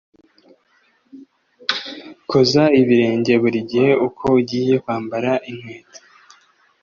Koza 2.29 2.63
ibirenge 2.81 3.33
buri 3.41 3.59
gihe 3.69 3.91
uko 4.07 4.23
ugiye 4.39 4.75
kwambara 4.83 5.31
inkweto 5.49 5.99